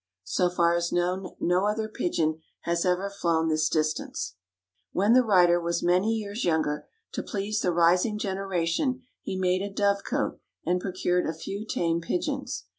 [0.25, 4.33] So far as known no other pigeon has ever flown this distance.
[4.91, 9.69] When the writer was many years younger, to please the rising generation he made a
[9.69, 12.65] dove cote and procured a few tame pigeons.